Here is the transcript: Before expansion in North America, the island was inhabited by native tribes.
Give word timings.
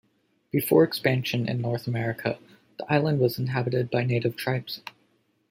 Before 0.49 0.83
expansion 0.83 1.47
in 1.47 1.61
North 1.61 1.85
America, 1.85 2.39
the 2.79 2.91
island 2.91 3.19
was 3.19 3.37
inhabited 3.37 3.91
by 3.91 4.03
native 4.03 4.35
tribes. 4.35 4.81